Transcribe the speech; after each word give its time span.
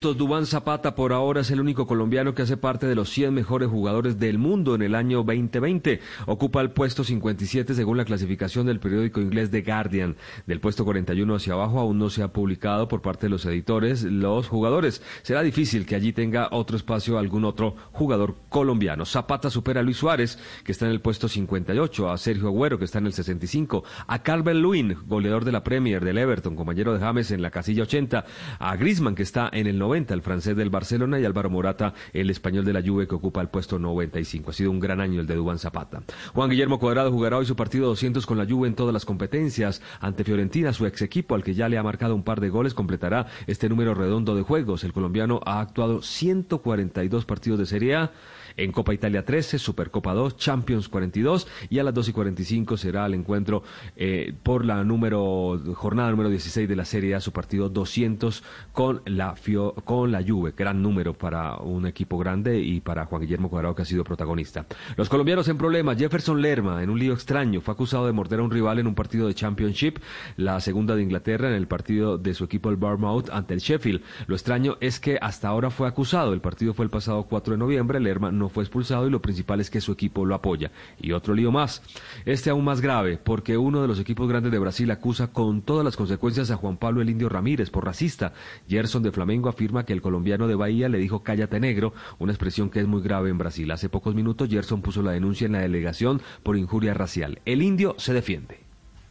Dubán 0.00 0.46
Zapata 0.46 0.94
por 0.94 1.12
ahora 1.12 1.40
es 1.40 1.50
el 1.50 1.60
único 1.60 1.88
colombiano 1.88 2.32
que 2.32 2.42
hace 2.42 2.56
parte 2.56 2.86
de 2.86 2.94
los 2.94 3.10
100 3.10 3.34
mejores 3.34 3.68
jugadores 3.68 4.16
del 4.16 4.38
mundo 4.38 4.76
en 4.76 4.82
el 4.82 4.94
año 4.94 5.24
2020. 5.24 5.98
Ocupa 6.26 6.60
el 6.60 6.70
puesto 6.70 7.02
57 7.02 7.74
según 7.74 7.96
la 7.96 8.04
clasificación 8.04 8.64
del 8.64 8.78
periódico 8.78 9.20
inglés 9.20 9.50
The 9.50 9.62
Guardian. 9.62 10.14
Del 10.46 10.60
puesto 10.60 10.84
41 10.84 11.34
hacia 11.34 11.54
abajo 11.54 11.80
aún 11.80 11.98
no 11.98 12.10
se 12.10 12.22
ha 12.22 12.32
publicado 12.32 12.86
por 12.86 13.02
parte 13.02 13.26
de 13.26 13.30
los 13.30 13.44
editores 13.44 14.04
los 14.04 14.46
jugadores. 14.46 15.02
Será 15.22 15.42
difícil 15.42 15.84
que 15.84 15.96
allí 15.96 16.12
tenga 16.12 16.46
otro 16.52 16.76
espacio 16.76 17.18
algún 17.18 17.44
otro 17.44 17.74
jugador 17.90 18.36
colombiano. 18.50 19.04
Zapata 19.04 19.50
supera 19.50 19.80
a 19.80 19.82
Luis 19.82 19.96
Suárez, 19.96 20.38
que 20.62 20.70
está 20.70 20.86
en 20.86 20.92
el 20.92 21.00
puesto 21.00 21.26
58, 21.26 22.08
a 22.08 22.18
Sergio 22.18 22.46
Agüero, 22.46 22.78
que 22.78 22.84
está 22.84 22.98
en 22.98 23.06
el 23.06 23.14
65, 23.14 23.82
a 24.06 24.22
Calvin 24.22 24.62
Lewin, 24.62 24.96
goleador 25.08 25.44
de 25.44 25.50
la 25.50 25.64
Premier 25.64 26.04
del 26.04 26.18
Everton, 26.18 26.54
compañero 26.54 26.94
de 26.94 27.00
James 27.00 27.32
en 27.32 27.42
la 27.42 27.50
casilla 27.50 27.82
80, 27.82 28.24
a 28.60 28.76
Griezmann, 28.76 29.16
que 29.16 29.24
está 29.24 29.50
en 29.52 29.66
el 29.66 29.87
el 29.94 30.22
francés 30.22 30.56
del 30.56 30.70
Barcelona, 30.70 31.18
y 31.18 31.24
Álvaro 31.24 31.50
Morata, 31.50 31.94
el 32.12 32.30
español 32.30 32.64
de 32.64 32.72
la 32.72 32.82
Juve, 32.82 33.08
que 33.08 33.14
ocupa 33.14 33.40
el 33.40 33.48
puesto 33.48 33.78
95. 33.78 34.50
Ha 34.50 34.52
sido 34.52 34.70
un 34.70 34.80
gran 34.80 35.00
año 35.00 35.20
el 35.20 35.26
de 35.26 35.34
Dubán 35.34 35.58
Zapata. 35.58 36.02
Juan 36.34 36.50
Guillermo 36.50 36.78
Cuadrado 36.78 37.10
jugará 37.10 37.38
hoy 37.38 37.46
su 37.46 37.56
partido 37.56 37.86
200 37.88 38.26
con 38.26 38.38
la 38.38 38.46
Juve 38.46 38.68
en 38.68 38.74
todas 38.74 38.92
las 38.92 39.04
competencias. 39.04 39.80
Ante 40.00 40.24
Fiorentina, 40.24 40.72
su 40.72 40.86
ex 40.86 41.02
equipo, 41.02 41.34
al 41.34 41.42
que 41.42 41.54
ya 41.54 41.68
le 41.68 41.78
ha 41.78 41.82
marcado 41.82 42.14
un 42.14 42.22
par 42.22 42.40
de 42.40 42.50
goles, 42.50 42.74
completará 42.74 43.26
este 43.46 43.68
número 43.68 43.94
redondo 43.94 44.34
de 44.34 44.42
juegos. 44.42 44.84
El 44.84 44.92
colombiano 44.92 45.40
ha 45.46 45.60
actuado 45.60 46.02
142 46.02 47.24
partidos 47.24 47.58
de 47.58 47.66
Serie 47.66 47.96
A 47.96 48.12
en 48.58 48.72
Copa 48.72 48.92
Italia 48.92 49.24
13, 49.24 49.58
Supercopa 49.58 50.12
2, 50.12 50.36
Champions 50.36 50.88
42 50.88 51.46
y 51.70 51.78
a 51.78 51.84
las 51.84 51.94
2 51.94 52.08
y 52.08 52.12
45 52.12 52.76
será 52.76 53.06
el 53.06 53.14
encuentro 53.14 53.62
eh, 53.96 54.34
por 54.42 54.64
la 54.64 54.82
número 54.84 55.60
jornada 55.74 56.10
número 56.10 56.28
16 56.28 56.68
de 56.68 56.76
la 56.76 56.84
Serie 56.84 57.14
A, 57.14 57.20
su 57.20 57.32
partido 57.32 57.68
200 57.68 58.42
con 58.72 59.02
la 59.06 59.36
con 59.84 60.12
la 60.12 60.22
Juve, 60.22 60.52
gran 60.56 60.82
número 60.82 61.14
para 61.14 61.56
un 61.56 61.86
equipo 61.86 62.18
grande 62.18 62.58
y 62.60 62.80
para 62.80 63.06
Juan 63.06 63.22
Guillermo 63.22 63.48
Cuadrado 63.50 63.74
que 63.74 63.82
ha 63.82 63.84
sido 63.84 64.04
protagonista. 64.04 64.66
Los 64.96 65.08
colombianos 65.08 65.48
en 65.48 65.58
problemas, 65.58 65.98
Jefferson 65.98 66.40
Lerma 66.40 66.82
en 66.82 66.90
un 66.90 66.98
lío 66.98 67.12
extraño, 67.12 67.60
fue 67.60 67.74
acusado 67.74 68.06
de 68.06 68.12
morder 68.12 68.40
a 68.40 68.42
un 68.42 68.50
rival 68.50 68.78
en 68.78 68.86
un 68.86 68.94
partido 68.94 69.26
de 69.26 69.34
Championship, 69.34 69.98
la 70.36 70.60
segunda 70.60 70.94
de 70.94 71.02
Inglaterra 71.02 71.48
en 71.48 71.54
el 71.54 71.66
partido 71.66 72.18
de 72.18 72.34
su 72.34 72.44
equipo 72.44 72.70
el 72.70 72.76
Bournemouth 72.76 73.30
ante 73.30 73.54
el 73.54 73.60
Sheffield. 73.60 74.02
Lo 74.26 74.34
extraño 74.34 74.76
es 74.80 75.00
que 75.00 75.18
hasta 75.20 75.48
ahora 75.48 75.70
fue 75.70 75.88
acusado, 75.88 76.32
el 76.32 76.40
partido 76.40 76.74
fue 76.74 76.84
el 76.84 76.90
pasado 76.90 77.24
4 77.24 77.52
de 77.52 77.58
noviembre, 77.58 78.00
Lerma 78.00 78.30
no 78.30 78.48
fue 78.48 78.64
expulsado 78.64 79.06
y 79.06 79.10
lo 79.10 79.22
principal 79.22 79.60
es 79.60 79.70
que 79.70 79.80
su 79.80 79.92
equipo 79.92 80.24
lo 80.24 80.34
apoya. 80.34 80.70
Y 81.00 81.12
otro 81.12 81.34
lío 81.34 81.52
más, 81.52 81.82
este 82.24 82.50
aún 82.50 82.64
más 82.64 82.80
grave, 82.80 83.18
porque 83.22 83.56
uno 83.56 83.82
de 83.82 83.88
los 83.88 84.00
equipos 84.00 84.28
grandes 84.28 84.52
de 84.52 84.58
Brasil 84.58 84.90
acusa 84.90 85.28
con 85.28 85.62
todas 85.62 85.84
las 85.84 85.96
consecuencias 85.96 86.50
a 86.50 86.56
Juan 86.56 86.76
Pablo 86.76 87.02
el 87.02 87.10
Indio 87.10 87.28
Ramírez 87.28 87.70
por 87.70 87.84
racista. 87.84 88.32
Gerson 88.68 89.02
de 89.02 89.12
Flamengo 89.12 89.48
afirma 89.48 89.67
que 89.84 89.92
el 89.92 90.02
colombiano 90.02 90.48
de 90.48 90.54
Bahía 90.54 90.88
le 90.88 90.98
dijo 90.98 91.22
cállate 91.22 91.60
negro, 91.60 91.92
una 92.18 92.32
expresión 92.32 92.70
que 92.70 92.80
es 92.80 92.86
muy 92.86 93.02
grave 93.02 93.30
en 93.30 93.38
Brasil. 93.38 93.70
Hace 93.70 93.88
pocos 93.88 94.14
minutos 94.14 94.48
Gerson 94.48 94.82
puso 94.82 95.02
la 95.02 95.12
denuncia 95.12 95.46
en 95.46 95.52
la 95.52 95.60
delegación 95.60 96.20
por 96.42 96.56
injuria 96.56 96.94
racial. 96.94 97.40
El 97.44 97.62
indio 97.62 97.94
se 97.98 98.12
defiende. 98.12 98.60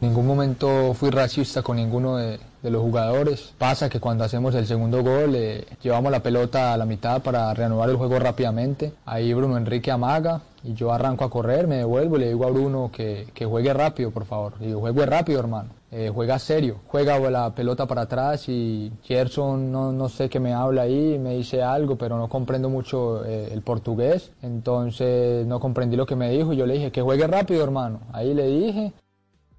ningún 0.00 0.26
momento 0.26 0.94
fui 0.94 1.10
racista 1.10 1.62
con 1.62 1.76
ninguno 1.76 2.16
de, 2.16 2.38
los 2.62 2.82
jugadores. 2.82 3.54
Pasa 3.58 3.88
que 3.88 4.00
cuando 4.00 4.24
hacemos 4.24 4.52
el 4.56 4.66
segundo 4.66 5.02
gol 5.02 5.36
eh, 5.36 5.64
llevamos 5.82 6.10
la 6.10 6.22
pelota 6.22 6.72
a 6.72 6.76
la 6.76 6.84
mitad 6.84 7.22
para 7.22 7.54
reanudar 7.54 7.90
el 7.90 7.96
juego 7.96 8.18
rápidamente. 8.18 8.92
Ahí 9.04 9.32
Bruno 9.32 9.56
Enrique 9.56 9.92
amaga 9.92 10.40
y 10.64 10.74
yo 10.74 10.92
arranco 10.92 11.24
a 11.24 11.30
correr, 11.30 11.68
me 11.68 11.76
devuelvo 11.76 12.16
y 12.16 12.20
le 12.20 12.28
digo 12.28 12.44
a 12.44 12.50
Bruno 12.50 12.90
que, 12.92 13.28
que 13.34 13.46
juegue 13.46 13.72
rápido, 13.72 14.10
por 14.10 14.24
favor. 14.24 14.54
Y 14.60 14.66
digo, 14.66 14.80
juegue 14.80 15.06
rápido, 15.06 15.38
hermano. 15.38 15.75
Eh, 15.92 16.10
juega 16.12 16.38
serio, 16.40 16.80
juega 16.88 17.18
la 17.30 17.54
pelota 17.54 17.86
para 17.86 18.02
atrás 18.02 18.48
y 18.48 18.90
Gerson 19.04 19.70
no, 19.70 19.92
no 19.92 20.08
sé 20.08 20.28
qué 20.28 20.40
me 20.40 20.52
habla 20.52 20.82
ahí, 20.82 21.16
me 21.16 21.36
dice 21.36 21.62
algo, 21.62 21.96
pero 21.96 22.18
no 22.18 22.28
comprendo 22.28 22.68
mucho 22.68 23.24
eh, 23.24 23.50
el 23.52 23.62
portugués, 23.62 24.32
entonces 24.42 25.46
no 25.46 25.60
comprendí 25.60 25.96
lo 25.96 26.04
que 26.04 26.16
me 26.16 26.28
dijo 26.30 26.52
y 26.52 26.56
yo 26.56 26.66
le 26.66 26.74
dije 26.74 26.90
que 26.90 27.02
juegue 27.02 27.28
rápido 27.28 27.62
hermano, 27.62 28.00
ahí 28.12 28.34
le 28.34 28.48
dije 28.48 28.92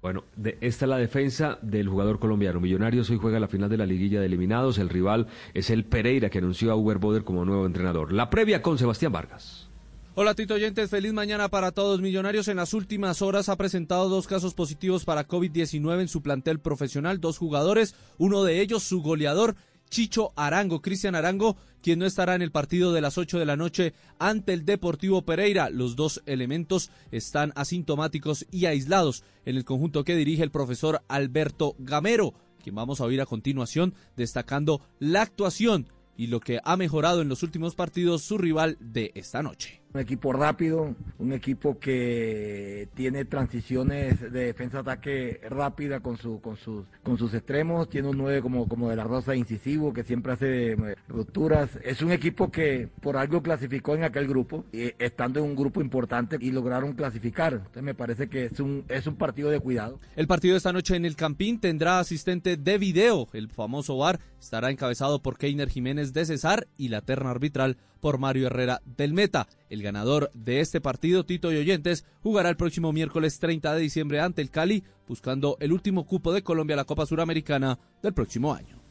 bueno, 0.00 0.22
esta 0.60 0.84
es 0.84 0.88
la 0.88 0.96
defensa 0.96 1.58
del 1.60 1.88
jugador 1.88 2.20
colombiano. 2.20 2.60
Millonarios 2.60 3.10
hoy 3.10 3.18
juega 3.18 3.40
la 3.40 3.48
final 3.48 3.68
de 3.68 3.78
la 3.78 3.84
liguilla 3.84 4.20
de 4.20 4.26
eliminados. 4.26 4.78
El 4.78 4.88
rival 4.88 5.26
es 5.54 5.70
el 5.70 5.84
Pereira, 5.84 6.30
que 6.30 6.38
anunció 6.38 6.70
a 6.70 6.76
Uber 6.76 6.98
Boder 6.98 7.24
como 7.24 7.44
nuevo 7.44 7.66
entrenador. 7.66 8.12
La 8.12 8.30
previa 8.30 8.62
con 8.62 8.78
Sebastián 8.78 9.10
Vargas. 9.10 9.67
Hola 10.14 10.34
Tito 10.34 10.54
Oyentes, 10.54 10.90
feliz 10.90 11.12
mañana 11.12 11.48
para 11.48 11.70
todos. 11.70 12.00
Millonarios 12.00 12.48
en 12.48 12.56
las 12.56 12.74
últimas 12.74 13.22
horas 13.22 13.48
ha 13.48 13.56
presentado 13.56 14.08
dos 14.08 14.26
casos 14.26 14.54
positivos 14.54 15.04
para 15.04 15.28
COVID-19 15.28 16.00
en 16.00 16.08
su 16.08 16.22
plantel 16.22 16.58
profesional, 16.58 17.20
dos 17.20 17.38
jugadores, 17.38 17.94
uno 18.18 18.42
de 18.42 18.60
ellos 18.60 18.82
su 18.82 19.00
goleador 19.00 19.54
Chicho 19.90 20.32
Arango, 20.36 20.82
Cristian 20.82 21.14
Arango, 21.14 21.56
quien 21.82 22.00
no 22.00 22.06
estará 22.06 22.34
en 22.34 22.42
el 22.42 22.50
partido 22.50 22.92
de 22.92 23.00
las 23.00 23.16
8 23.16 23.38
de 23.38 23.46
la 23.46 23.56
noche 23.56 23.94
ante 24.18 24.52
el 24.52 24.64
Deportivo 24.64 25.22
Pereira. 25.22 25.70
Los 25.70 25.96
dos 25.96 26.22
elementos 26.26 26.90
están 27.10 27.52
asintomáticos 27.54 28.46
y 28.50 28.66
aislados 28.66 29.24
en 29.44 29.56
el 29.56 29.64
conjunto 29.64 30.04
que 30.04 30.16
dirige 30.16 30.42
el 30.42 30.50
profesor 30.50 31.02
Alberto 31.08 31.74
Gamero, 31.78 32.34
quien 32.62 32.74
vamos 32.74 33.00
a 33.00 33.04
oír 33.04 33.20
a 33.20 33.26
continuación 33.26 33.94
destacando 34.16 34.82
la 34.98 35.22
actuación 35.22 35.86
y 36.16 36.26
lo 36.26 36.40
que 36.40 36.58
ha 36.64 36.76
mejorado 36.76 37.22
en 37.22 37.28
los 37.28 37.42
últimos 37.42 37.74
partidos 37.76 38.22
su 38.22 38.36
rival 38.36 38.76
de 38.80 39.12
esta 39.14 39.42
noche. 39.42 39.80
Un 39.94 40.00
equipo 40.00 40.34
rápido, 40.34 40.94
un 41.18 41.32
equipo 41.32 41.78
que 41.78 42.88
tiene 42.94 43.24
transiciones 43.24 44.20
de 44.20 44.46
defensa-ataque 44.46 45.40
rápida 45.48 46.00
con, 46.00 46.18
su, 46.18 46.40
con, 46.42 46.56
sus, 46.56 46.84
con 47.02 47.16
sus 47.16 47.32
extremos, 47.32 47.88
tiene 47.88 48.08
un 48.08 48.18
9 48.18 48.42
como, 48.42 48.68
como 48.68 48.90
de 48.90 48.96
la 48.96 49.04
Rosa 49.04 49.34
incisivo 49.34 49.94
que 49.94 50.04
siempre 50.04 50.32
hace 50.32 50.72
eh, 50.72 50.96
rupturas. 51.08 51.70
Es 51.82 52.02
un 52.02 52.12
equipo 52.12 52.50
que 52.50 52.88
por 53.00 53.16
algo 53.16 53.42
clasificó 53.42 53.94
en 53.94 54.04
aquel 54.04 54.28
grupo, 54.28 54.66
estando 54.72 55.40
en 55.40 55.46
un 55.46 55.56
grupo 55.56 55.80
importante 55.80 56.36
y 56.38 56.50
lograron 56.50 56.92
clasificar. 56.92 57.54
Entonces 57.54 57.82
me 57.82 57.94
parece 57.94 58.28
que 58.28 58.46
es 58.46 58.60
un, 58.60 58.84
es 58.88 59.06
un 59.06 59.16
partido 59.16 59.48
de 59.50 59.60
cuidado. 59.60 59.98
El 60.16 60.26
partido 60.26 60.52
de 60.52 60.58
esta 60.58 60.72
noche 60.72 60.96
en 60.96 61.06
el 61.06 61.16
Campín 61.16 61.60
tendrá 61.60 61.98
asistente 61.98 62.56
de 62.56 62.76
video. 62.76 63.28
El 63.32 63.48
famoso 63.48 63.96
VAR 63.96 64.20
estará 64.38 64.70
encabezado 64.70 65.22
por 65.22 65.38
Keiner 65.38 65.68
Jiménez 65.68 66.12
de 66.12 66.26
Cesar 66.26 66.68
y 66.76 66.88
la 66.88 67.00
terna 67.00 67.30
arbitral 67.30 67.78
por 68.00 68.18
Mario 68.18 68.46
Herrera 68.46 68.80
del 68.84 69.12
Meta. 69.12 69.48
El 69.68 69.82
ganador 69.82 70.30
de 70.34 70.60
este 70.60 70.80
partido, 70.80 71.24
Tito 71.24 71.52
y 71.52 71.56
Oyentes, 71.56 72.04
jugará 72.22 72.48
el 72.48 72.56
próximo 72.56 72.92
miércoles 72.92 73.38
30 73.38 73.74
de 73.74 73.80
diciembre 73.80 74.20
ante 74.20 74.42
el 74.42 74.50
Cali, 74.50 74.84
buscando 75.06 75.56
el 75.60 75.72
último 75.72 76.06
cupo 76.06 76.32
de 76.32 76.42
Colombia 76.42 76.74
a 76.74 76.78
la 76.78 76.84
Copa 76.84 77.06
Suramericana 77.06 77.78
del 78.02 78.14
próximo 78.14 78.54
año. 78.54 78.87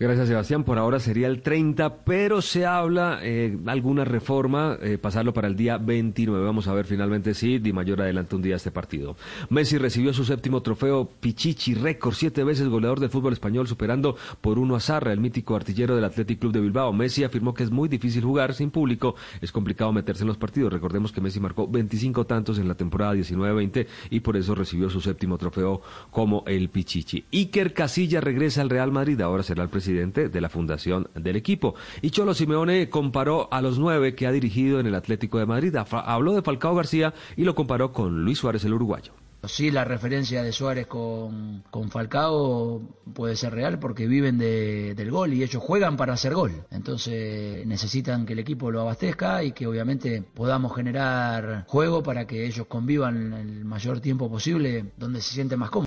Gracias, 0.00 0.28
Sebastián. 0.28 0.64
Por 0.64 0.78
ahora 0.78 0.98
sería 0.98 1.26
el 1.26 1.42
30, 1.42 2.04
pero 2.04 2.40
se 2.40 2.64
habla 2.64 3.18
eh, 3.22 3.58
alguna 3.66 4.02
reforma, 4.02 4.78
eh, 4.80 4.96
pasarlo 4.96 5.34
para 5.34 5.46
el 5.46 5.56
día 5.56 5.76
29. 5.76 6.42
Vamos 6.42 6.68
a 6.68 6.72
ver 6.72 6.86
finalmente 6.86 7.34
si 7.34 7.58
Di 7.58 7.74
Mayor 7.74 8.00
adelanta 8.00 8.34
un 8.34 8.40
día 8.40 8.56
este 8.56 8.70
partido. 8.70 9.18
Messi 9.50 9.76
recibió 9.76 10.14
su 10.14 10.24
séptimo 10.24 10.62
trofeo 10.62 11.06
Pichichi, 11.20 11.74
récord, 11.74 12.14
siete 12.14 12.44
veces 12.44 12.68
goleador 12.68 12.98
del 12.98 13.10
fútbol 13.10 13.34
español, 13.34 13.68
superando 13.68 14.16
por 14.40 14.58
uno 14.58 14.76
a 14.76 14.98
el 15.12 15.20
mítico 15.20 15.54
artillero 15.54 15.94
del 15.94 16.06
Athletic 16.06 16.38
Club 16.38 16.54
de 16.54 16.60
Bilbao. 16.60 16.94
Messi 16.94 17.22
afirmó 17.22 17.52
que 17.52 17.64
es 17.64 17.70
muy 17.70 17.90
difícil 17.90 18.24
jugar 18.24 18.54
sin 18.54 18.70
público, 18.70 19.16
es 19.42 19.52
complicado 19.52 19.92
meterse 19.92 20.22
en 20.22 20.28
los 20.28 20.38
partidos. 20.38 20.72
Recordemos 20.72 21.12
que 21.12 21.20
Messi 21.20 21.40
marcó 21.40 21.68
25 21.68 22.24
tantos 22.24 22.58
en 22.58 22.68
la 22.68 22.74
temporada 22.74 23.14
19-20 23.16 23.86
y 24.08 24.20
por 24.20 24.38
eso 24.38 24.54
recibió 24.54 24.88
su 24.88 25.02
séptimo 25.02 25.36
trofeo 25.36 25.82
como 26.10 26.42
el 26.46 26.70
Pichichi. 26.70 27.26
Iker 27.30 27.74
Casilla 27.74 28.22
regresa 28.22 28.62
al 28.62 28.70
Real 28.70 28.92
Madrid, 28.92 29.20
ahora 29.20 29.42
será 29.42 29.62
el 29.62 29.68
de 29.90 30.40
la 30.40 30.48
fundación 30.48 31.08
del 31.14 31.36
equipo. 31.36 31.74
Y 32.02 32.10
Cholo 32.10 32.34
Simeone 32.34 32.88
comparó 32.88 33.52
a 33.52 33.60
los 33.62 33.78
nueve 33.78 34.14
que 34.14 34.26
ha 34.26 34.32
dirigido 34.32 34.80
en 34.80 34.86
el 34.86 34.94
Atlético 34.94 35.38
de 35.38 35.46
Madrid. 35.46 35.74
Habló 35.76 36.34
de 36.34 36.42
Falcao 36.42 36.74
García 36.74 37.14
y 37.36 37.44
lo 37.44 37.54
comparó 37.54 37.92
con 37.92 38.24
Luis 38.24 38.38
Suárez, 38.38 38.64
el 38.64 38.74
uruguayo. 38.74 39.12
Sí, 39.44 39.70
la 39.70 39.84
referencia 39.84 40.42
de 40.42 40.52
Suárez 40.52 40.86
con, 40.86 41.64
con 41.70 41.90
Falcao 41.90 42.82
puede 43.14 43.36
ser 43.36 43.54
real 43.54 43.78
porque 43.78 44.06
viven 44.06 44.36
de, 44.36 44.94
del 44.94 45.10
gol 45.10 45.32
y 45.32 45.42
ellos 45.42 45.62
juegan 45.62 45.96
para 45.96 46.12
hacer 46.12 46.34
gol. 46.34 46.64
Entonces 46.70 47.66
necesitan 47.66 48.26
que 48.26 48.34
el 48.34 48.38
equipo 48.38 48.70
lo 48.70 48.82
abastezca 48.82 49.42
y 49.42 49.52
que 49.52 49.66
obviamente 49.66 50.22
podamos 50.34 50.76
generar 50.76 51.64
juego 51.68 52.02
para 52.02 52.26
que 52.26 52.44
ellos 52.44 52.66
convivan 52.66 53.32
el 53.32 53.64
mayor 53.64 54.00
tiempo 54.00 54.30
posible 54.30 54.92
donde 54.98 55.22
se 55.22 55.32
sienten 55.32 55.58
más 55.58 55.70
cómodos. 55.70 55.78